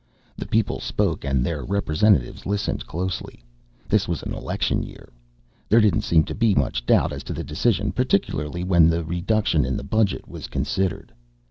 [0.35, 3.43] The people spoke and their representatives listened closely.
[3.87, 5.09] This was an election year.
[5.69, 9.63] There didn't seem to be much doubt as to the decision, particularly when the reduction
[9.63, 11.13] in the budget was considered.